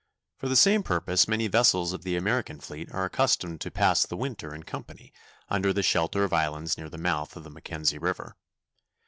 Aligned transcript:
For 0.39 0.49
the 0.49 0.55
same 0.55 0.81
purpose 0.81 1.27
many 1.27 1.47
vessels 1.47 1.93
of 1.93 2.01
the 2.01 2.15
American 2.17 2.59
fleet 2.59 2.91
are 2.91 3.05
accustomed 3.05 3.61
to 3.61 3.69
pass 3.69 4.03
the 4.03 4.17
winter 4.17 4.51
in 4.51 4.63
company 4.63 5.13
under 5.47 5.71
the 5.71 5.83
shelter 5.83 6.23
of 6.23 6.33
islands 6.33 6.75
near 6.75 6.89
the 6.89 6.97
mouth 6.97 7.35
of 7.37 7.43
the 7.43 7.51
Mackenzie 7.51 7.99
River. 7.99 8.35